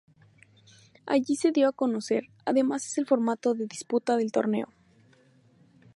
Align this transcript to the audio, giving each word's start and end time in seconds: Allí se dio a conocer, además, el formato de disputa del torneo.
Allí 1.05 1.35
se 1.35 1.51
dio 1.51 1.67
a 1.69 1.73
conocer, 1.73 2.23
además, 2.43 2.97
el 2.97 3.05
formato 3.05 3.53
de 3.53 3.67
disputa 3.67 4.17
del 4.17 4.31
torneo. 4.31 4.67